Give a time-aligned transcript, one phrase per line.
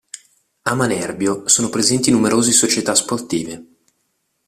[0.63, 3.63] A Manerbio sono presenti numerose società sportive.